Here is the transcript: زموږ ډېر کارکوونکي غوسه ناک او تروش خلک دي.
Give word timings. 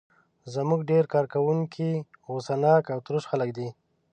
زموږ 0.53 0.79
ډېر 0.91 1.03
کارکوونکي 1.13 1.89
غوسه 2.25 2.55
ناک 2.63 2.83
او 2.93 2.99
تروش 3.05 3.23
خلک 3.31 3.49
دي. 3.57 3.69